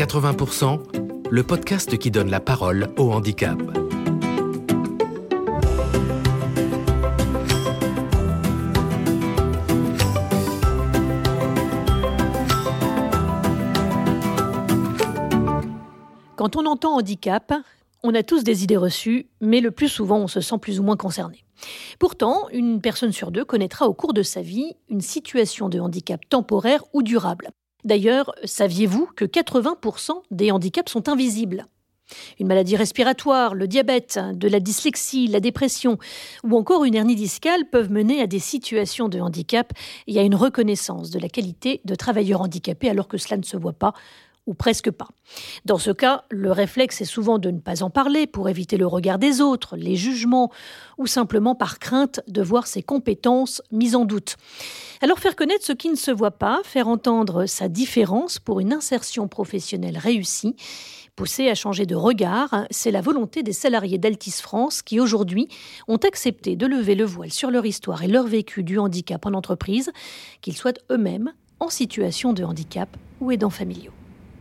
80%, 0.00 1.28
le 1.30 1.42
podcast 1.42 1.98
qui 1.98 2.10
donne 2.10 2.30
la 2.30 2.40
parole 2.40 2.88
au 2.96 3.12
handicap. 3.12 3.58
Quand 16.36 16.56
on 16.56 16.64
entend 16.64 16.96
handicap, 16.96 17.52
on 18.02 18.14
a 18.14 18.22
tous 18.22 18.42
des 18.42 18.64
idées 18.64 18.78
reçues, 18.78 19.28
mais 19.42 19.60
le 19.60 19.70
plus 19.70 19.90
souvent 19.90 20.16
on 20.20 20.28
se 20.28 20.40
sent 20.40 20.56
plus 20.62 20.80
ou 20.80 20.82
moins 20.82 20.96
concerné. 20.96 21.44
Pourtant, 21.98 22.48
une 22.54 22.80
personne 22.80 23.12
sur 23.12 23.30
deux 23.30 23.44
connaîtra 23.44 23.86
au 23.86 23.92
cours 23.92 24.14
de 24.14 24.22
sa 24.22 24.40
vie 24.40 24.72
une 24.88 25.02
situation 25.02 25.68
de 25.68 25.78
handicap 25.78 26.26
temporaire 26.30 26.84
ou 26.94 27.02
durable. 27.02 27.50
D'ailleurs, 27.84 28.32
saviez-vous 28.44 29.08
que 29.16 29.24
80% 29.24 30.12
des 30.30 30.50
handicaps 30.50 30.90
sont 30.90 31.08
invisibles? 31.08 31.66
Une 32.38 32.48
maladie 32.48 32.76
respiratoire, 32.76 33.54
le 33.54 33.68
diabète, 33.68 34.18
de 34.34 34.48
la 34.48 34.60
dyslexie, 34.60 35.28
la 35.28 35.40
dépression 35.40 35.98
ou 36.44 36.56
encore 36.56 36.84
une 36.84 36.94
hernie 36.94 37.14
discale 37.14 37.68
peuvent 37.70 37.90
mener 37.90 38.20
à 38.20 38.26
des 38.26 38.38
situations 38.38 39.08
de 39.08 39.20
handicap 39.20 39.72
et 40.06 40.18
à 40.18 40.22
une 40.22 40.34
reconnaissance 40.34 41.10
de 41.10 41.18
la 41.18 41.28
qualité 41.28 41.80
de 41.84 41.94
travailleur 41.94 42.40
handicapé 42.40 42.88
alors 42.90 43.08
que 43.08 43.18
cela 43.18 43.36
ne 43.36 43.44
se 43.44 43.56
voit 43.56 43.72
pas 43.72 43.94
ou 44.50 44.54
presque 44.54 44.90
pas. 44.90 45.06
Dans 45.64 45.78
ce 45.78 45.92
cas, 45.92 46.24
le 46.28 46.50
réflexe 46.50 47.00
est 47.00 47.04
souvent 47.04 47.38
de 47.38 47.52
ne 47.52 47.60
pas 47.60 47.84
en 47.84 47.88
parler 47.88 48.26
pour 48.26 48.48
éviter 48.48 48.76
le 48.76 48.86
regard 48.86 49.20
des 49.20 49.40
autres, 49.40 49.76
les 49.76 49.94
jugements, 49.94 50.50
ou 50.98 51.06
simplement 51.06 51.54
par 51.54 51.78
crainte 51.78 52.20
de 52.26 52.42
voir 52.42 52.66
ses 52.66 52.82
compétences 52.82 53.62
mises 53.70 53.94
en 53.94 54.04
doute. 54.04 54.36
Alors 55.02 55.20
faire 55.20 55.36
connaître 55.36 55.64
ce 55.64 55.72
qui 55.72 55.88
ne 55.88 55.94
se 55.94 56.10
voit 56.10 56.32
pas, 56.32 56.62
faire 56.64 56.88
entendre 56.88 57.46
sa 57.46 57.68
différence 57.68 58.40
pour 58.40 58.58
une 58.58 58.72
insertion 58.72 59.28
professionnelle 59.28 59.96
réussie, 59.96 60.56
pousser 61.14 61.48
à 61.48 61.54
changer 61.54 61.86
de 61.86 61.94
regard, 61.94 62.66
c'est 62.72 62.90
la 62.90 63.02
volonté 63.02 63.44
des 63.44 63.52
salariés 63.52 63.98
d'Altis 63.98 64.42
France 64.42 64.82
qui 64.82 64.98
aujourd'hui 64.98 65.46
ont 65.86 65.98
accepté 65.98 66.56
de 66.56 66.66
lever 66.66 66.96
le 66.96 67.04
voile 67.04 67.30
sur 67.30 67.52
leur 67.52 67.66
histoire 67.66 68.02
et 68.02 68.08
leur 68.08 68.26
vécu 68.26 68.64
du 68.64 68.80
handicap 68.80 69.24
en 69.26 69.34
entreprise, 69.34 69.92
qu'ils 70.40 70.56
soient 70.56 70.74
eux-mêmes 70.90 71.32
en 71.60 71.68
situation 71.68 72.32
de 72.32 72.42
handicap 72.42 72.88
ou 73.20 73.30
aidants 73.30 73.50
familiaux. 73.50 73.92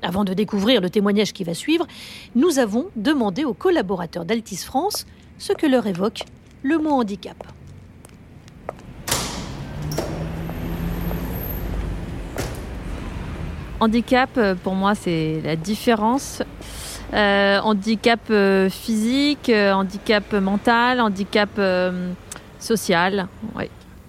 Avant 0.02 0.24
de 0.24 0.34
découvrir 0.34 0.82
le 0.82 0.90
témoignage 0.90 1.34
qui 1.34 1.44
va 1.44 1.54
suivre, 1.54 1.86
nous 2.36 2.60
avons 2.60 2.88
demandé 2.96 3.44
aux 3.44 3.54
collaborateurs 3.54 4.26
d'Altis 4.26 4.64
France 4.66 5.06
ce 5.38 5.54
que 5.54 5.68
leur 5.68 5.88
évoque 5.88 6.24
le 6.64 6.78
mot 6.78 6.92
handicap. 6.92 7.36
Handicap, 13.80 14.30
euh, 14.38 14.56
pour 14.56 14.76
moi, 14.76 14.94
c'est 14.94 15.42
la 15.44 15.56
différence. 15.56 16.44
Euh, 17.14 17.60
handicap 17.60 18.20
euh, 18.30 18.70
physique, 18.70 19.50
handicap 19.50 20.34
mental, 20.34 21.00
handicap 21.00 21.50
social. 22.60 23.28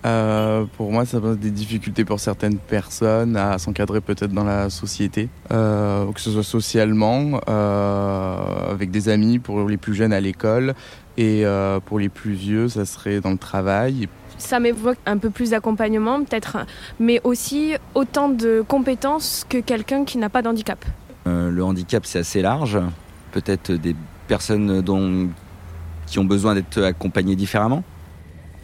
Euh, 0.06 0.64
pour 0.76 0.90
moi, 0.92 1.04
ça 1.04 1.20
pose 1.20 1.38
des 1.38 1.50
difficultés 1.50 2.04
pour 2.04 2.20
certaines 2.20 2.56
personnes 2.56 3.36
à 3.36 3.58
s'encadrer 3.58 4.00
peut-être 4.00 4.32
dans 4.32 4.44
la 4.44 4.70
société, 4.70 5.28
euh, 5.52 6.10
que 6.12 6.20
ce 6.20 6.30
soit 6.30 6.42
socialement, 6.42 7.40
euh, 7.48 8.70
avec 8.70 8.90
des 8.90 9.08
amis, 9.08 9.38
pour 9.38 9.68
les 9.68 9.76
plus 9.76 9.94
jeunes 9.94 10.12
à 10.12 10.20
l'école, 10.20 10.74
et 11.18 11.44
euh, 11.44 11.80
pour 11.80 11.98
les 11.98 12.08
plus 12.08 12.32
vieux, 12.32 12.68
ça 12.68 12.86
serait 12.86 13.20
dans 13.20 13.30
le 13.30 13.38
travail. 13.38 14.08
Ça 14.38 14.58
m'évoque 14.58 14.98
un 15.04 15.18
peu 15.18 15.28
plus 15.28 15.50
d'accompagnement, 15.50 16.24
peut-être, 16.24 16.56
mais 16.98 17.20
aussi 17.24 17.74
autant 17.94 18.30
de 18.30 18.64
compétences 18.66 19.44
que 19.46 19.58
quelqu'un 19.58 20.04
qui 20.06 20.16
n'a 20.16 20.30
pas 20.30 20.40
d'handicap. 20.40 20.82
Euh, 21.26 21.50
le 21.50 21.62
handicap, 21.62 22.06
c'est 22.06 22.20
assez 22.20 22.40
large. 22.40 22.78
Peut-être 23.32 23.72
des 23.72 23.94
personnes 24.28 24.80
dont, 24.80 25.28
qui 26.06 26.18
ont 26.18 26.24
besoin 26.24 26.54
d'être 26.54 26.82
accompagnées 26.82 27.36
différemment 27.36 27.84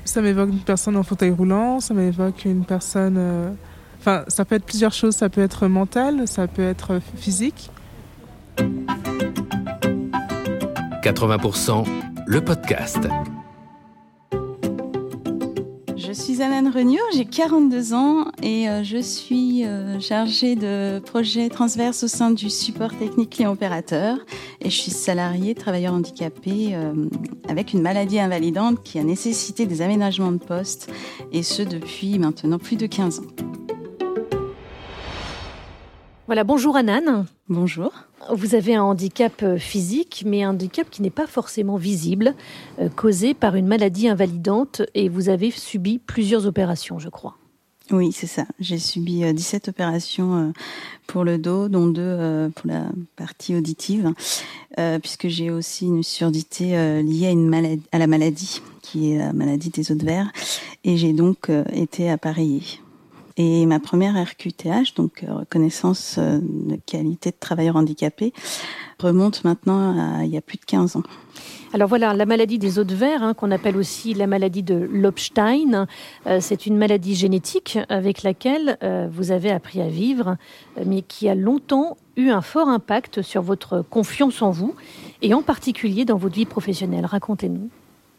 ça 0.07 0.23
m'évoque 0.23 0.51
une 0.51 0.61
personne 0.61 0.97
en 0.97 1.03
fauteuil 1.03 1.31
roulant, 1.31 1.81
ça 1.81 1.95
m'évoque 1.95 2.45
une 2.45 2.65
personne... 2.65 3.17
euh, 3.19 3.51
Enfin, 3.99 4.23
ça 4.29 4.45
peut 4.45 4.55
être 4.55 4.65
plusieurs 4.67 4.93
choses, 4.93 5.17
ça 5.17 5.29
peut 5.29 5.41
être 5.41 5.67
mental, 5.67 6.29
ça 6.29 6.47
peut 6.47 6.63
être 6.63 7.01
physique. 7.17 7.71
80%, 11.03 11.85
le 12.27 12.41
podcast. 12.41 13.09
Je 16.17 16.23
suis 16.23 16.43
Anne 16.43 16.69
Regnault, 16.69 17.05
j'ai 17.13 17.27
42 17.27 17.93
ans 17.93 18.29
et 18.43 18.71
euh, 18.71 18.83
je 18.83 18.97
suis 18.97 19.67
euh, 19.67 20.01
chargée 20.01 20.57
de 20.57 20.99
projets 21.05 21.51
transverses 21.51 22.05
au 22.05 22.09
sein 22.09 22.31
du 22.31 22.49
support 22.49 22.97
technique 22.97 23.29
client 23.29 23.53
opérateur 23.53 24.17
et 24.63 24.71
je 24.71 24.75
suis 24.75 24.91
salariée 24.91 25.55
travailleur 25.55 25.93
handicapé 25.93 26.71
euh, 26.73 26.95
avec 27.51 27.75
une 27.75 27.83
maladie 27.83 28.19
invalidante 28.19 28.83
qui 28.83 28.99
a 28.99 29.05
nécessité 29.05 29.67
des 29.67 29.83
aménagements 29.83 30.33
de 30.33 30.39
poste 30.39 30.91
et 31.33 31.43
ce 31.43 31.61
depuis 31.61 32.19
maintenant 32.19 32.59
plus 32.59 32.77
de 32.77 32.87
15 32.87 33.21
ans. 33.21 33.23
Voilà, 36.25 36.45
bonjour 36.45 36.77
Anan. 36.77 37.27
Bonjour. 37.51 37.93
Vous 38.33 38.55
avez 38.55 38.75
un 38.75 38.83
handicap 38.83 39.43
euh, 39.43 39.59
physique, 39.59 40.25
mais 40.27 40.43
un 40.43 40.51
handicap 40.51 40.89
qui 40.91 41.03
n'est 41.03 41.11
pas 41.11 41.27
forcément 41.27 41.77
visible, 41.77 42.35
euh, 42.79 42.89
causé 42.89 43.35
par 43.35 43.57
une 43.57 43.67
maladie 43.67 44.09
invalidante, 44.09 44.83
et 44.95 45.09
vous 45.09 45.29
avez 45.29 45.51
subi 45.51 45.99
plusieurs 45.99 46.47
opérations, 46.47 46.99
je 46.99 47.09
crois. 47.09 47.37
Oui, 47.93 48.11
c'est 48.13 48.27
ça. 48.27 48.47
J'ai 48.59 48.79
subi 48.79 49.25
euh, 49.25 49.33
17 49.33 49.69
opérations 49.69 50.37
euh, 50.37 50.53
pour 51.07 51.25
le 51.25 51.39
dos, 51.39 51.69
dont 51.69 51.87
deux 51.87 52.51
pour 52.57 52.67
la 52.67 52.87
partie 53.15 53.55
auditive, 53.55 54.13
puisque 55.03 55.29
j'ai 55.29 55.51
aussi 55.51 55.87
une 55.87 56.03
surdité 56.03 57.03
liée 57.03 57.29
à, 57.29 57.31
une 57.31 57.81
à 57.93 57.99
la 57.99 58.07
maladie, 58.09 58.61
qui 58.83 59.13
est 59.13 59.19
la 59.19 59.33
maladie 59.33 59.71
des 59.71 59.93
os 59.93 59.97
de 59.97 60.05
verre, 60.05 60.33
et 60.83 60.97
j'ai 60.97 61.13
donc 61.13 61.49
été 61.73 62.11
appareillée. 62.11 62.81
Et 63.39 63.67
ma 63.67 63.81
première 63.81 64.15
RQTH, 64.15 64.95
donc 64.97 65.23
euh, 65.23 65.35
reconnaissance 65.35 66.17
euh, 66.17 66.39
de 66.41 66.79
qualité 66.87 67.31
de 67.31 67.37
travailleur 67.39 67.77
handicapé, 67.77 68.33
remonte 68.99 69.45
maintenant 69.45 70.19
à 70.19 70.25
il 70.25 70.31
y 70.31 70.39
a 70.39 70.41
plus 70.41 70.57
de 70.57 70.65
15 70.65 70.97
ans. 70.97 71.03
Alors 71.75 71.87
voilà, 71.87 72.15
la 72.15 72.25
maladie 72.25 72.59
des 72.59 72.83
de 72.83 72.95
verre, 72.95 73.23
hein, 73.23 73.35
qu'on 73.35 73.51
appelle 73.51 73.77
aussi 73.77 74.15
la 74.15 74.27
maladie 74.27 74.63
de 74.63 74.89
Lobstein, 74.91 75.87
euh, 76.27 76.39
c'est 76.41 76.65
une 76.65 76.79
maladie 76.79 77.15
génétique 77.15 77.79
avec 77.91 78.23
laquelle 78.23 78.79
vous 79.13 79.33
avez 79.33 79.51
appris 79.51 79.83
à 79.83 79.89
vivre, 79.89 80.37
mais 80.85 81.03
qui 81.03 81.29
a 81.29 81.35
longtemps 81.35 81.99
eu 82.17 82.31
un 82.31 82.41
fort 82.41 82.69
impact 82.69 83.21
sur 83.21 83.43
votre 83.43 83.83
confiance 83.83 84.41
en 84.41 84.51
vous, 84.51 84.75
et 85.21 85.35
en 85.35 85.43
particulier 85.43 86.05
dans 86.05 86.17
votre 86.17 86.35
vie 86.35 86.47
professionnelle. 86.47 87.05
Racontez-nous. 87.05 87.69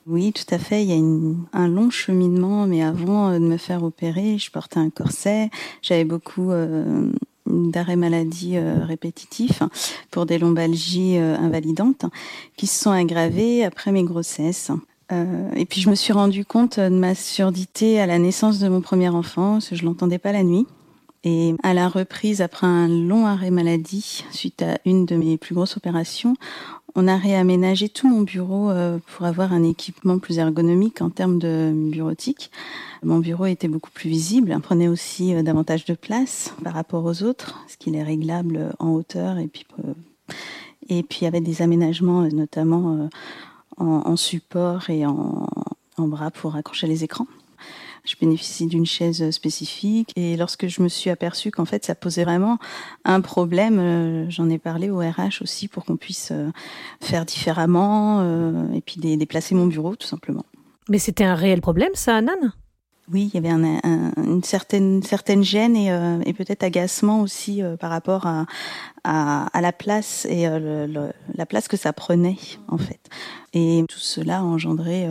Oui, 0.08 0.32
tout 0.32 0.56
à 0.56 0.58
fait. 0.58 0.84
Il 0.84 0.90
y 0.90 0.94
a 0.94 1.60
un 1.60 1.68
long 1.68 1.90
cheminement, 1.90 2.66
mais 2.66 2.82
avant 2.82 3.30
euh, 3.30 3.40
de 3.40 3.44
me 3.44 3.58
faire 3.58 3.84
opérer, 3.84 4.38
je 4.38 4.50
portais 4.50 4.80
un 4.80 4.90
corset. 4.90 5.50
J'avais 5.82 6.06
beaucoup 6.06 6.52
euh, 6.52 7.12
d'arrêts 7.46 7.98
maladie 7.98 8.56
euh, 8.56 8.86
répétitifs 8.86 9.64
pour 10.10 10.26
des 10.26 10.38
lombalgies 10.38 11.18
euh, 11.18 11.36
invalidantes 11.38 12.06
qui 12.56 12.68
se 12.68 12.82
sont 12.82 12.92
aggravées 12.92 13.66
après 13.66 13.92
mes 13.92 14.04
grossesses. 14.04 14.72
Euh, 15.12 15.52
et 15.56 15.66
puis 15.66 15.82
je 15.82 15.90
me 15.90 15.96
suis 15.96 16.14
rendu 16.14 16.46
compte 16.46 16.80
de 16.80 16.88
ma 16.88 17.14
surdité 17.14 18.00
à 18.00 18.06
la 18.06 18.18
naissance 18.18 18.60
de 18.60 18.70
mon 18.70 18.80
premier 18.80 19.10
enfant, 19.10 19.54
parce 19.54 19.70
que 19.70 19.76
je 19.76 19.84
l'entendais 19.84 20.20
pas 20.20 20.32
la 20.32 20.44
nuit. 20.44 20.68
Et 21.24 21.56
à 21.64 21.74
la 21.74 21.90
reprise, 21.90 22.42
après 22.42 22.68
un 22.68 22.88
long 22.88 23.26
arrêt 23.26 23.52
maladie, 23.52 24.24
suite 24.32 24.62
à 24.62 24.78
une 24.86 25.06
de 25.06 25.18
mes 25.18 25.38
plus 25.38 25.56
grosses 25.56 25.76
opérations, 25.76 26.36
on 26.98 27.08
a 27.08 27.16
réaménagé 27.16 27.90
tout 27.90 28.10
mon 28.10 28.22
bureau 28.22 28.72
euh, 28.72 28.98
pour 29.06 29.28
avoir 29.28 29.54
un 29.54 29.64
équipement 29.64 30.18
plus 30.18 30.40
ergonomique 30.40 31.00
en 31.04 31.12
termes 31.12 31.38
de 31.38 31.72
bureautique. 31.72 32.50
Mon 33.04 33.20
bureau 33.20 33.46
était 33.46 33.68
beaucoup 33.68 33.92
plus 33.92 34.10
visible, 34.10 34.60
prenait 34.62 34.88
aussi 34.88 35.36
euh, 35.36 35.44
davantage 35.44 35.86
de 35.86 35.94
place 35.94 36.56
par 36.64 36.74
rapport 36.74 37.06
aux 37.06 37.22
autres, 37.22 37.64
ce 37.68 37.78
qu'il 37.78 37.96
est 37.96 38.04
réglable 38.04 38.74
en 38.80 38.90
hauteur 38.90 39.38
et 39.38 39.48
puis 39.48 39.66
euh, 39.86 39.94
et 40.90 41.04
puis 41.04 41.20
il 41.22 41.26
avait 41.28 41.42
des 41.42 41.62
aménagements 41.62 42.22
notamment 42.22 43.10
en, 43.76 44.16
support 44.16 44.90
et 44.90 45.06
en 45.06 45.48
bras 45.98 46.32
pour 46.32 46.56
accrocher 46.56 46.88
les 46.88 47.04
écrans. 47.04 47.28
Je 48.08 48.16
bénéficie 48.20 48.68
d'une 48.68 48.86
chaise 48.86 49.30
spécifique 49.32 50.12
et 50.16 50.38
lorsque 50.38 50.68
je 50.68 50.82
me 50.82 50.88
suis 50.88 51.10
aperçue 51.10 51.52
qu'en 51.52 51.66
fait 51.66 51.84
ça 51.86 51.94
posait 51.94 52.24
vraiment 52.24 52.58
un 53.04 53.20
problème, 53.22 53.80
euh, 53.80 54.26
j'en 54.30 54.50
ai 54.50 54.58
parlé 54.58 54.90
au 54.90 55.00
RH 55.00 55.42
aussi 55.42 55.68
pour 55.68 55.84
qu'on 55.86 55.98
puisse 55.98 56.30
euh, 56.32 56.50
faire 57.02 57.26
différemment 57.26 58.22
euh, 58.22 58.72
et 58.74 58.82
puis 58.82 59.00
dé- 59.02 59.18
déplacer 59.18 59.56
mon 59.56 59.68
bureau 59.68 59.96
tout 59.96 60.08
simplement. 60.08 60.46
Mais 60.90 61.00
c'était 61.00 61.26
un 61.26 61.36
réel 61.36 61.60
problème, 61.60 61.92
ça, 61.96 62.16
Anan 62.16 62.32
Oui, 63.14 63.30
il 63.34 63.36
y 63.36 63.38
avait 63.38 63.50
un, 63.54 63.64
un- 63.64 64.12
une 64.18 64.44
certaine 64.44 65.02
certaine 65.02 65.42
gêne 65.44 65.78
et, 65.78 65.92
euh, 65.92 66.20
et 66.26 66.34
peut-être 66.34 66.64
agacement 66.64 67.22
aussi 67.22 67.64
euh, 67.64 67.78
par 67.78 67.90
rapport 67.90 68.28
à, 68.28 68.46
à, 69.06 69.46
à 69.58 69.62
la 69.62 69.72
place 69.72 70.28
et 70.30 70.46
euh, 70.48 70.60
le- 70.88 70.92
le- 70.92 71.14
la 71.36 71.46
place 71.46 71.70
que 71.70 71.78
ça 71.78 71.94
prenait 71.94 72.38
en 72.68 72.78
fait. 72.78 73.00
Et 73.54 73.86
tout 73.88 73.98
cela 74.00 74.40
a 74.40 74.42
engendré 74.42 75.08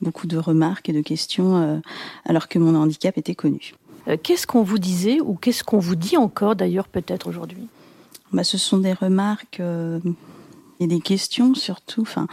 beaucoup 0.00 0.28
de 0.28 0.38
remarques 0.38 0.88
et 0.88 0.92
de 0.92 1.00
questions 1.00 1.82
alors 2.24 2.46
que 2.48 2.58
mon 2.60 2.74
handicap 2.80 3.18
était 3.18 3.34
connu. 3.34 3.74
Qu'est-ce 4.22 4.46
qu'on 4.46 4.62
vous 4.62 4.78
disait, 4.78 5.20
ou 5.20 5.34
qu'est-ce 5.34 5.62
qu'on 5.64 5.78
vous 5.78 5.96
dit 5.96 6.16
encore 6.16 6.54
d'ailleurs 6.56 6.88
peut-être 6.88 7.28
aujourd'hui? 7.28 7.66
Bah, 8.32 8.44
Ce 8.44 8.56
sont 8.56 8.78
des 8.78 8.92
remarques 8.92 9.60
des 10.86 11.00
questions 11.00 11.54
surtout. 11.54 12.02
Enfin, 12.02 12.26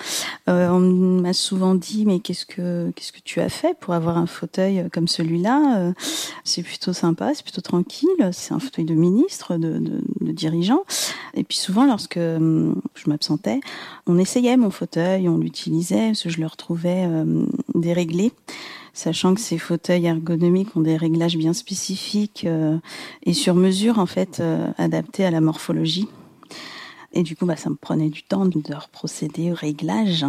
euh, 0.50 0.69
on 0.69 1.22
m'a 1.22 1.34
souvent 1.34 1.75
dit 1.75 2.06
mais 2.06 2.19
qu'est-ce 2.19 2.46
que 2.46 2.92
qu'est-ce 2.96 3.12
que 3.12 3.22
tu 3.24 3.40
as 3.40 3.50
fait 3.50 3.78
pour 3.80 3.94
avoir 3.94 4.18
un 4.18 4.25
fauteuil 4.25 4.88
comme 4.92 5.07
celui-là 5.07 5.80
euh, 5.80 5.94
C'est 6.44 6.63
plutôt 6.63 6.94
sympa, 6.94 7.34
c'est 7.34 7.44
plutôt 7.44 7.62
tranquille. 7.62 8.10
C'est 8.31 8.54
un 8.54 8.60
fauteuil 8.60 8.86
de 8.86 8.96
ministre, 8.96 9.57
de, 9.57 9.81
dirigeant. 10.22 10.84
Et 11.34 11.44
puis 11.44 11.57
souvent 11.57 11.86
lorsque 11.86 12.18
hum, 12.18 12.81
je 12.96 13.10
m'absentais, 13.10 13.60
on 14.07 14.18
essayait 14.18 14.57
mon 14.57 14.72
fauteuil, 14.72 15.30
on 15.30 15.38
l'utilisait 15.38 16.07
parce 16.07 16.24
que 16.24 16.30
je 16.30 16.40
le 16.40 16.48
retrouvais 16.48 17.06
euh, 17.07 17.45
déréglé 17.75 18.31
sachant 18.94 19.34
que 19.34 19.42
ces 19.42 19.57
fauteuils 19.57 20.06
ergonomiques 20.06 20.75
ont 20.75 20.81
des 20.81 20.98
réglages 20.98 21.38
bien 21.38 21.54
spécifiques 21.54 22.44
euh, 22.45 22.78
et 23.24 23.34
sur 23.34 23.56
mesure 23.56 24.00
en 24.00 24.06
fait 24.06 24.40
euh, 24.40 24.72
adaptés 24.78 25.25
à 25.25 25.31
la 25.31 25.42
morphologie. 25.42 26.07
Et 27.14 27.24
du 27.24 27.36
coup, 27.36 27.46
bah, 27.46 27.56
ça 27.56 27.70
me 27.70 27.76
prenait 27.76 28.10
du 28.10 28.24
temps 28.24 28.46
de 28.46 28.62
procéder 28.92 29.52
au 29.52 29.56
réglage. 29.56 30.26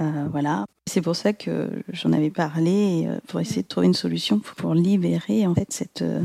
Euh, 0.00 0.26
voilà. 0.30 0.66
C'est 0.86 1.00
pour 1.00 1.16
ça 1.16 1.32
que 1.32 1.70
j'en 1.92 2.12
avais 2.12 2.30
parlé 2.30 3.04
euh, 3.06 3.18
pour 3.28 3.40
essayer 3.40 3.62
de 3.62 3.68
trouver 3.68 3.86
une 3.86 3.94
solution 3.94 4.40
pour 4.56 4.74
libérer 4.74 5.46
en 5.46 5.54
fait 5.54 5.70
cette, 5.70 6.02
euh, 6.02 6.22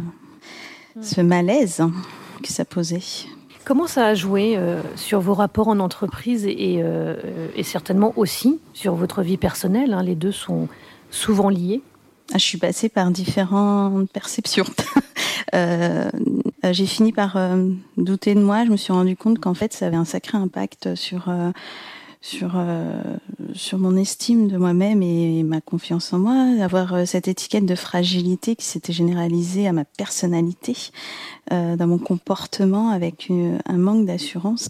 ce 1.02 1.22
malaise 1.22 1.84
que 2.42 2.52
ça 2.52 2.66
posait. 2.66 3.02
Comment 3.68 3.88
ça 3.88 4.06
a 4.06 4.16
joué 4.16 4.56
euh, 4.56 4.82
sur 4.96 5.20
vos 5.20 5.34
rapports 5.34 5.68
en 5.68 5.80
entreprise 5.80 6.46
et, 6.46 6.78
euh, 6.80 7.18
et, 7.54 7.64
certainement 7.64 8.14
aussi 8.16 8.62
sur 8.74 8.96
votre 8.96 9.22
vie 9.24 9.36
personnelle 9.36 9.92
hein, 9.92 10.04
Les 10.04 10.16
deux 10.16 10.32
sont 10.32 10.70
souvent 11.12 11.50
liés? 11.50 11.82
Ah, 12.34 12.38
je 12.38 12.46
suis 12.46 12.58
passée 12.58 12.88
par 12.88 13.12
différentes 13.12 14.10
perceptions. 14.10 14.64
euh, 15.54 16.10
j'ai 16.64 16.86
fini 16.86 17.12
par 17.12 17.38
euh, 17.38 17.70
douter 17.98 18.36
de 18.36 18.42
moi. 18.42 18.66
Je 18.66 18.72
me 18.72 18.78
suis 18.78 18.94
rendu 18.94 19.16
compte 19.16 19.40
qu'en 19.40 19.54
fait, 19.54 19.74
ça 19.74 19.88
avait 19.88 19.96
un 19.96 20.06
sacré 20.06 20.38
impact 20.38 20.96
sur 20.96 21.30
euh, 21.30 21.52
sur 22.22 22.54
euh, 22.56 23.02
sur 23.54 23.78
mon 23.78 23.96
estime 23.96 24.48
de 24.48 24.58
moi-même 24.58 25.02
et 25.04 25.44
ma 25.44 25.62
confiance 25.62 26.14
en 26.14 26.20
moi. 26.20 26.64
Avoir 26.64 27.08
cette 27.08 27.28
étiquette 27.28 27.66
de 27.66 27.76
fragilité 27.76 28.56
qui 28.56 28.66
s'était 28.66 28.94
généralisée 28.94 29.68
à 29.68 29.74
ma 29.74 29.86
personnalité, 29.86 30.76
dans 31.52 31.88
mon 31.88 32.00
comportement, 32.00 32.90
avec 32.90 33.30
un 33.30 33.78
manque 33.78 34.06
d'assurance, 34.06 34.70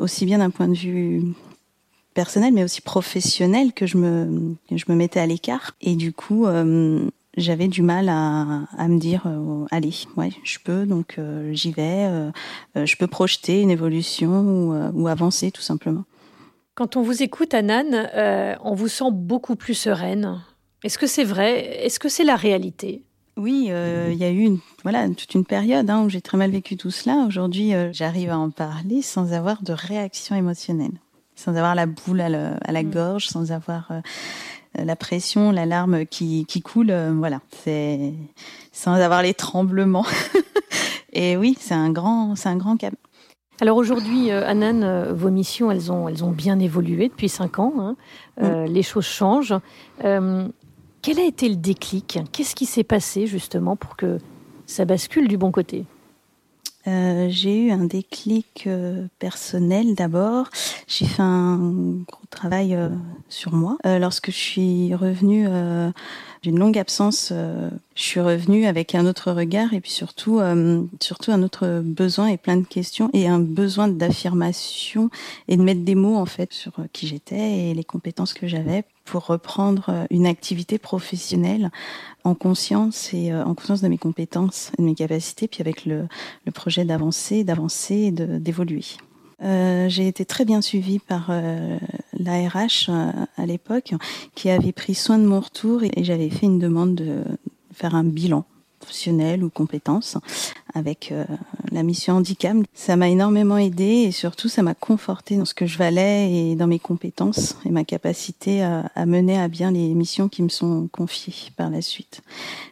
aussi 0.00 0.24
bien 0.24 0.38
d'un 0.38 0.50
point 0.50 0.68
de 0.68 0.74
vue 0.74 1.34
personnel, 2.18 2.52
mais 2.52 2.64
aussi 2.64 2.80
professionnel, 2.80 3.72
que 3.72 3.86
je 3.86 3.96
me, 3.96 4.56
je 4.72 4.84
me 4.88 4.96
mettais 4.96 5.20
à 5.20 5.26
l'écart. 5.26 5.76
Et 5.80 5.94
du 5.94 6.12
coup, 6.12 6.46
euh, 6.46 7.08
j'avais 7.36 7.68
du 7.68 7.82
mal 7.82 8.08
à, 8.08 8.64
à 8.76 8.88
me 8.88 8.98
dire, 8.98 9.22
euh, 9.26 9.66
allez, 9.70 9.94
ouais, 10.16 10.30
je 10.44 10.58
peux, 10.64 10.86
donc 10.86 11.16
euh, 11.18 11.52
j'y 11.52 11.72
vais, 11.72 12.08
je 12.74 12.96
peux 12.96 13.06
projeter 13.06 13.60
une 13.60 13.70
évolution 13.70 14.40
ou, 14.40 15.02
ou, 15.02 15.08
avancer 15.08 15.50
tout 15.50 15.62
simplement. 15.62 16.04
Quand 16.74 16.96
on 16.96 17.02
vous 17.02 17.22
écoute, 17.22 17.54
Anan, 17.54 18.08
on 18.62 18.74
vous 18.74 18.88
sent 18.88 19.10
beaucoup 19.12 19.56
plus 19.56 19.74
sereine. 19.74 20.40
Est-ce 20.84 20.98
que 20.98 21.06
c'est 21.06 21.24
vrai? 21.24 21.84
Est-ce 21.84 21.98
que 21.98 22.08
c'est 22.08 22.24
la 22.24 22.36
réalité? 22.36 23.02
Oui, 23.38 23.66
il 23.66 23.72
euh, 23.72 24.12
y 24.12 24.24
a 24.24 24.30
eu 24.30 24.40
une, 24.40 24.58
voilà, 24.82 25.08
toute 25.08 25.32
une 25.34 25.44
période 25.44 25.88
hein, 25.88 26.02
où 26.02 26.08
j'ai 26.08 26.20
très 26.20 26.36
mal 26.36 26.50
vécu 26.50 26.76
tout 26.76 26.90
cela. 26.90 27.24
Aujourd'hui, 27.26 27.72
euh, 27.72 27.90
j'arrive 27.92 28.30
à 28.30 28.38
en 28.38 28.50
parler 28.50 29.00
sans 29.00 29.32
avoir 29.32 29.62
de 29.62 29.72
réaction 29.72 30.34
émotionnelle 30.34 30.98
sans 31.36 31.54
avoir 31.54 31.76
la 31.76 31.86
boule 31.86 32.20
à, 32.20 32.28
le, 32.28 32.50
à 32.64 32.72
la 32.72 32.82
mmh. 32.82 32.90
gorge, 32.90 33.28
sans 33.28 33.52
avoir 33.52 33.92
euh, 33.92 34.00
la 34.74 34.96
pression, 34.96 35.50
la 35.50 35.66
larme 35.66 36.06
qui, 36.06 36.44
qui 36.46 36.60
coule. 36.60 36.90
Euh, 36.90 37.12
voilà, 37.12 37.40
c'est 37.64 38.12
sans 38.72 38.94
avoir 38.94 39.22
les 39.22 39.34
tremblements. 39.34 40.06
Et 41.12 41.36
oui, 41.36 41.56
c'est 41.58 41.74
un 41.74 41.90
grand, 41.90 42.36
c'est 42.36 42.48
un 42.48 42.56
grand 42.56 42.76
cap. 42.76 42.94
Alors 43.60 43.76
aujourd'hui, 43.76 44.30
euh, 44.30 44.46
Anan, 44.46 44.82
euh, 44.82 45.12
vos 45.12 45.30
missions, 45.30 45.70
elles 45.70 45.90
ont, 45.90 46.08
elles 46.08 46.24
ont 46.24 46.30
bien 46.30 46.60
évolué 46.60 47.08
depuis 47.08 47.28
cinq 47.28 47.58
ans. 47.58 47.74
Hein. 47.78 47.96
Euh, 48.40 48.64
mmh. 48.64 48.72
Les 48.72 48.82
choses 48.82 49.06
changent. 49.06 49.54
Euh, 50.04 50.46
quel 51.02 51.18
a 51.18 51.24
été 51.24 51.48
le 51.48 51.56
déclic? 51.56 52.20
Qu'est-ce 52.32 52.54
qui 52.54 52.66
s'est 52.66 52.84
passé 52.84 53.26
justement 53.26 53.74
pour 53.74 53.96
que 53.96 54.18
ça 54.66 54.84
bascule 54.84 55.26
du 55.26 55.36
bon 55.36 55.50
côté? 55.50 55.86
Euh, 56.88 57.28
j'ai 57.28 57.66
eu 57.66 57.70
un 57.70 57.84
déclic 57.84 58.64
euh, 58.66 59.06
personnel 59.18 59.94
d'abord. 59.94 60.48
J'ai 60.86 61.06
fait 61.06 61.22
un 61.22 61.58
gros 62.06 62.26
travail 62.30 62.74
euh, 62.74 62.88
sur 63.28 63.52
moi. 63.52 63.76
Lorsque 63.84 64.30
je 64.30 64.36
suis 64.36 64.94
revenue 64.94 65.46
d'une 66.42 66.58
longue 66.58 66.78
absence, 66.78 67.32
je 67.32 68.02
suis 68.02 68.20
revenue 68.20 68.66
avec 68.66 68.94
un 68.94 69.06
autre 69.06 69.32
regard 69.32 69.74
et 69.74 69.80
puis 69.80 69.90
surtout, 69.90 70.40
surtout 71.00 71.32
un 71.32 71.42
autre 71.42 71.82
besoin 71.84 72.28
et 72.28 72.36
plein 72.36 72.56
de 72.56 72.66
questions 72.66 73.10
et 73.12 73.28
un 73.28 73.40
besoin 73.40 73.88
d'affirmation 73.88 75.10
et 75.48 75.56
de 75.56 75.62
mettre 75.62 75.82
des 75.82 75.94
mots 75.94 76.16
en 76.16 76.26
fait 76.26 76.52
sur 76.52 76.72
qui 76.92 77.06
j'étais 77.06 77.70
et 77.70 77.74
les 77.74 77.84
compétences 77.84 78.34
que 78.34 78.46
j'avais 78.46 78.84
pour 79.04 79.26
reprendre 79.26 80.06
une 80.10 80.26
activité 80.26 80.78
professionnelle 80.78 81.70
en 82.24 82.34
conscience 82.34 83.12
et 83.14 83.34
en 83.34 83.54
conscience 83.54 83.80
de 83.80 83.88
mes 83.88 83.98
compétences 83.98 84.70
et 84.78 84.82
de 84.82 84.86
mes 84.86 84.94
capacités, 84.94 85.48
puis 85.48 85.60
avec 85.60 85.86
le, 85.86 86.06
projet 86.52 86.84
d'avancer, 86.84 87.44
d'avancer 87.44 87.94
et 87.94 88.10
d'évoluer. 88.10 88.84
Euh, 89.42 89.88
j'ai 89.88 90.08
été 90.08 90.24
très 90.24 90.44
bien 90.44 90.60
suivie 90.60 90.98
par 90.98 91.28
euh, 91.30 91.78
l'ARH 92.18 92.88
euh, 92.88 93.10
à 93.36 93.46
l'époque, 93.46 93.94
qui 94.34 94.50
avait 94.50 94.72
pris 94.72 94.94
soin 94.94 95.18
de 95.18 95.26
mon 95.26 95.40
retour 95.40 95.82
et, 95.82 96.04
j'avais 96.04 96.30
fait 96.30 96.46
une 96.46 96.58
demande 96.58 96.94
de 96.94 97.22
faire 97.72 97.94
un 97.94 98.04
bilan 98.04 98.44
professionnel 98.80 99.42
ou 99.42 99.50
compétences 99.50 100.16
avec 100.72 101.10
euh, 101.10 101.24
la 101.72 101.82
mission 101.82 102.14
handicap. 102.14 102.56
Ça 102.74 102.96
m'a 102.96 103.08
énormément 103.08 103.58
aidé 103.58 104.06
et 104.06 104.12
surtout 104.12 104.48
ça 104.48 104.62
m'a 104.62 104.74
conforté 104.74 105.36
dans 105.36 105.44
ce 105.44 105.54
que 105.54 105.66
je 105.66 105.76
valais 105.76 106.32
et 106.32 106.54
dans 106.54 106.68
mes 106.68 106.78
compétences 106.78 107.56
et 107.66 107.70
ma 107.70 107.84
capacité 107.84 108.62
à, 108.62 109.06
mener 109.06 109.38
à 109.38 109.48
bien 109.48 109.72
les 109.72 109.94
missions 109.94 110.28
qui 110.28 110.42
me 110.42 110.48
sont 110.48 110.88
confiées 110.92 111.50
par 111.56 111.70
la 111.70 111.82
suite. 111.82 112.22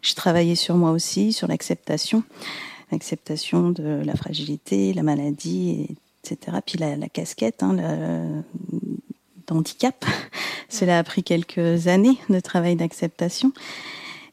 Je 0.00 0.14
travaillais 0.14 0.54
sur 0.54 0.76
moi 0.76 0.92
aussi, 0.92 1.32
sur 1.32 1.48
l'acceptation, 1.48 2.22
l'acceptation 2.92 3.70
de 3.70 4.02
la 4.04 4.14
fragilité, 4.14 4.94
la 4.94 5.02
maladie 5.02 5.70
et 5.70 5.96
etc. 6.32 6.58
Puis 6.64 6.78
la, 6.78 6.96
la 6.96 7.08
casquette 7.08 7.62
hein, 7.62 7.76
d'handicap, 9.46 10.04
cela 10.68 10.98
a 10.98 11.04
pris 11.04 11.22
quelques 11.22 11.88
années 11.88 12.18
de 12.28 12.40
travail 12.40 12.76
d'acceptation. 12.76 13.52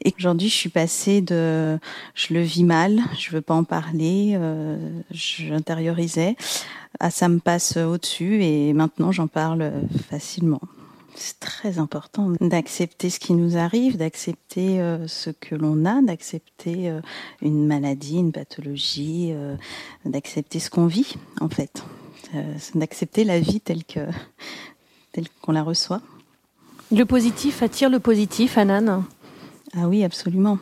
Et 0.06 0.14
aujourd'hui, 0.20 0.50
je 0.50 0.56
suis 0.56 0.70
passée 0.70 1.22
de 1.22 1.80
je 2.14 2.34
le 2.34 2.42
vis 2.42 2.64
mal, 2.66 3.00
je 3.18 3.32
veux 3.32 3.42
pas 3.42 3.54
en 3.54 3.64
parler, 3.64 4.34
euh, 4.36 4.78
j'intériorisais, 5.12 6.36
à 7.00 7.10
ça 7.10 7.30
me 7.30 7.40
passe 7.40 7.78
au-dessus 7.78 8.44
et 8.44 8.74
maintenant 8.74 9.12
j'en 9.12 9.28
parle 9.28 9.72
facilement. 10.10 10.62
C'est 11.16 11.40
très 11.40 11.78
important 11.78 12.32
d'accepter 12.42 13.10
ce 13.10 13.20
qui 13.20 13.34
nous 13.34 13.56
arrive, 13.56 13.98
d'accepter 13.98 14.82
euh, 14.82 15.08
ce 15.08 15.30
que 15.30 15.56
l'on 15.56 15.86
a, 15.86 16.02
d'accepter 16.02 16.90
euh, 16.90 17.02
une 17.42 17.68
maladie, 17.68 18.18
une 18.18 18.32
pathologie, 18.32 19.30
euh, 19.32 19.56
d'accepter 20.06 20.60
ce 20.60 20.70
qu'on 20.70 20.88
vit 20.88 21.16
en 21.40 21.50
fait, 21.50 21.84
euh, 22.36 22.56
d'accepter 22.74 23.26
la 23.26 23.40
vie 23.40 23.62
telle 23.62 23.84
que 23.84 24.00
telle 25.14 25.28
qu'on 25.42 25.54
la 25.54 25.64
reçoit. 25.64 26.02
Le 26.92 27.06
positif 27.06 27.64
attire 27.64 27.90
le 27.90 28.00
positif, 28.00 28.58
Anan. 28.58 29.04
Ah 29.76 29.88
oui, 29.88 30.04
absolument. 30.04 30.60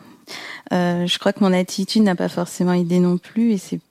Euh, 0.72 1.06
je 1.08 1.20
crois 1.20 1.34
que 1.34 1.44
mon 1.44 1.52
attitude 1.52 2.04
n'a 2.04 2.16
pas 2.16 2.30
forcément 2.30 2.74
aidé 2.74 3.00
non 3.00 3.18
plus 3.18 3.52
et 3.52 3.58
c'est 3.58 3.82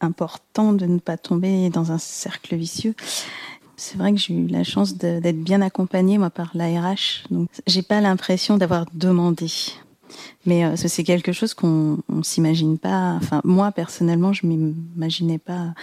important 0.00 0.72
de 0.72 0.86
ne 0.86 0.98
pas 0.98 1.16
tomber 1.16 1.68
dans 1.70 1.92
un 1.92 1.98
cercle 1.98 2.54
vicieux. 2.56 2.94
C'est 3.76 3.98
vrai 3.98 4.12
que 4.12 4.18
j'ai 4.18 4.34
eu 4.34 4.46
la 4.46 4.62
chance 4.62 4.94
d'être 4.94 5.42
bien 5.42 5.60
accompagnée 5.60 6.16
moi 6.16 6.30
par 6.30 6.52
l'ARH, 6.54 7.24
donc 7.30 7.48
j'ai 7.66 7.82
pas 7.82 8.00
l'impression 8.00 8.56
d'avoir 8.56 8.86
demandé. 8.94 9.50
Mais 10.46 10.64
euh, 10.64 10.76
c'est 10.76 11.02
quelque 11.02 11.32
chose 11.32 11.54
qu'on 11.54 11.98
on, 12.08 12.22
s'imagine 12.22 12.78
pas. 12.78 13.14
Enfin, 13.14 13.40
moi 13.44 13.72
personnellement, 13.72 14.32
je 14.32 14.46
m'imaginais 14.46 15.38
pas 15.38 15.74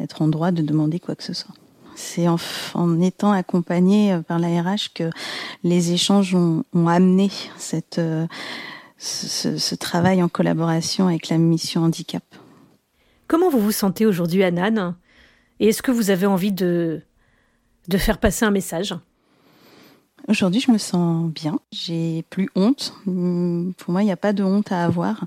être 0.00 0.22
en 0.22 0.28
droit 0.28 0.50
de 0.50 0.62
demander 0.62 0.98
quoi 0.98 1.14
que 1.14 1.22
ce 1.22 1.32
soit. 1.32 1.54
C'est 1.98 2.28
en, 2.28 3.00
étant 3.00 3.32
accompagnée 3.32 4.16
par 4.28 4.38
l'ARH 4.38 4.92
que 4.94 5.10
les 5.64 5.90
échanges 5.92 6.32
ont, 6.32 6.62
amené 6.86 7.28
euh, 7.98 8.26
ce, 8.96 9.74
travail 9.74 10.22
en 10.22 10.28
collaboration 10.28 11.08
avec 11.08 11.28
la 11.28 11.38
mission 11.38 11.82
handicap. 11.82 12.22
Comment 13.26 13.50
vous 13.50 13.58
vous 13.58 13.72
sentez 13.72 14.06
aujourd'hui, 14.06 14.44
Anan 14.44 14.94
Et 15.58 15.68
est-ce 15.68 15.82
que 15.82 15.90
vous 15.90 16.10
avez 16.10 16.26
envie 16.26 16.52
de 16.52 17.02
faire 17.96 18.18
passer 18.18 18.44
un 18.44 18.52
message? 18.52 18.94
Aujourd'hui, 20.28 20.60
je 20.60 20.70
me 20.70 20.76
sens 20.76 21.30
bien. 21.32 21.58
J'ai 21.72 22.22
plus 22.28 22.50
honte. 22.54 22.92
Pour 23.06 23.92
moi, 23.92 24.02
il 24.02 24.04
n'y 24.04 24.12
a 24.12 24.16
pas 24.16 24.34
de 24.34 24.44
honte 24.44 24.70
à 24.70 24.84
avoir, 24.84 25.24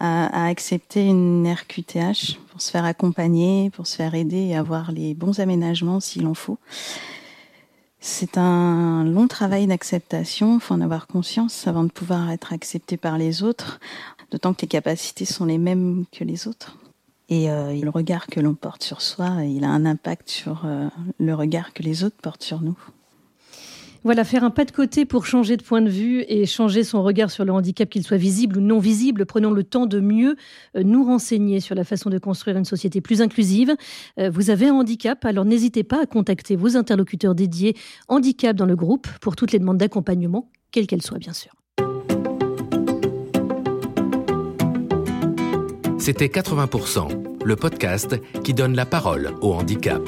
à, 0.00 0.46
accepter 0.46 1.06
une 1.06 1.46
RQTH 1.46 2.36
pour 2.50 2.60
se 2.60 2.72
faire 2.72 2.84
accompagner, 2.84 3.70
pour 3.70 3.86
se 3.86 3.94
faire 3.94 4.16
aider 4.16 4.38
et 4.38 4.56
avoir 4.56 4.90
les 4.90 5.14
bons 5.14 5.38
aménagements 5.38 6.00
s'il 6.00 6.26
en 6.26 6.34
faut. 6.34 6.58
C'est 8.00 8.36
un 8.36 9.04
long 9.04 9.28
travail 9.28 9.68
d'acceptation. 9.68 10.56
Il 10.56 10.60
faut 10.60 10.74
en 10.74 10.80
avoir 10.80 11.06
conscience 11.06 11.68
avant 11.68 11.84
de 11.84 11.92
pouvoir 11.92 12.32
être 12.32 12.52
accepté 12.52 12.96
par 12.96 13.18
les 13.18 13.44
autres, 13.44 13.78
d'autant 14.32 14.52
que 14.52 14.62
les 14.62 14.68
capacités 14.68 15.26
sont 15.26 15.44
les 15.44 15.58
mêmes 15.58 16.06
que 16.10 16.24
les 16.24 16.48
autres. 16.48 16.76
Et 17.28 17.46
le 17.46 17.88
regard 17.88 18.26
que 18.26 18.40
l'on 18.40 18.54
porte 18.54 18.82
sur 18.82 19.00
soi, 19.00 19.44
il 19.44 19.64
a 19.64 19.68
un 19.68 19.86
impact 19.86 20.28
sur 20.28 20.66
le 21.20 21.34
regard 21.34 21.72
que 21.72 21.84
les 21.84 22.02
autres 22.02 22.16
portent 22.20 22.42
sur 22.42 22.60
nous. 22.60 22.76
Voilà, 24.04 24.22
faire 24.24 24.44
un 24.44 24.50
pas 24.50 24.66
de 24.66 24.70
côté 24.70 25.06
pour 25.06 25.24
changer 25.24 25.56
de 25.56 25.62
point 25.62 25.80
de 25.80 25.88
vue 25.88 26.26
et 26.28 26.44
changer 26.44 26.84
son 26.84 27.02
regard 27.02 27.30
sur 27.30 27.46
le 27.46 27.52
handicap, 27.52 27.88
qu'il 27.88 28.04
soit 28.04 28.18
visible 28.18 28.58
ou 28.58 28.60
non 28.60 28.78
visible. 28.78 29.24
Prenons 29.24 29.50
le 29.50 29.64
temps 29.64 29.86
de 29.86 29.98
mieux 29.98 30.36
euh, 30.76 30.82
nous 30.82 31.04
renseigner 31.04 31.58
sur 31.60 31.74
la 31.74 31.84
façon 31.84 32.10
de 32.10 32.18
construire 32.18 32.58
une 32.58 32.66
société 32.66 33.00
plus 33.00 33.22
inclusive. 33.22 33.74
Euh, 34.18 34.28
vous 34.28 34.50
avez 34.50 34.68
un 34.68 34.74
handicap, 34.74 35.24
alors 35.24 35.46
n'hésitez 35.46 35.84
pas 35.84 36.02
à 36.02 36.06
contacter 36.06 36.54
vos 36.54 36.76
interlocuteurs 36.76 37.34
dédiés 37.34 37.74
handicap 38.08 38.54
dans 38.54 38.66
le 38.66 38.76
groupe 38.76 39.08
pour 39.22 39.36
toutes 39.36 39.52
les 39.52 39.58
demandes 39.58 39.78
d'accompagnement, 39.78 40.50
quelles 40.70 40.86
qu'elles 40.86 41.02
soient 41.02 41.18
bien 41.18 41.32
sûr. 41.32 41.52
C'était 45.98 46.26
80%, 46.26 47.42
le 47.42 47.56
podcast 47.56 48.16
qui 48.42 48.52
donne 48.52 48.76
la 48.76 48.84
parole 48.84 49.30
au 49.40 49.54
handicap. 49.54 50.02